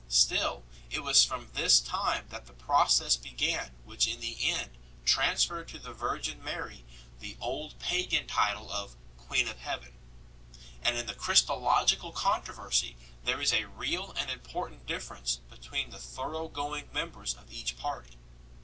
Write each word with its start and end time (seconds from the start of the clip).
Still, 0.09 0.63
it 0.89 1.01
was 1.03 1.23
from 1.23 1.51
this 1.53 1.79
time 1.79 2.25
that 2.29 2.47
the 2.47 2.53
process 2.53 3.15
began 3.15 3.75
which 3.85 4.07
in 4.07 4.19
the 4.19 4.35
end 4.49 4.79
transferred 5.05 5.67
to 5.67 5.77
the 5.77 5.93
Virgin 5.93 6.43
Mary 6.43 6.83
the 7.19 7.37
old 7.39 7.77
pagan 7.77 8.25
title 8.25 8.71
of" 8.71 8.95
Queen 9.27 9.47
of 9.47 9.59
Heaven 9.59 9.91
2." 10.55 10.59
And 10.85 10.97
in 10.97 11.05
the 11.05 11.13
Christological 11.13 12.11
controversy 12.11 12.97
there 13.25 13.39
is 13.41 13.53
a 13.53 13.65
real 13.67 14.11
and 14.13 14.31
important 14.31 14.87
difference 14.87 15.35
between 15.51 15.91
the 15.91 15.99
thorough 15.99 16.47
going 16.47 16.89
members 16.91 17.35
of 17.35 17.53
each 17.53 17.77
party. 17.77 18.17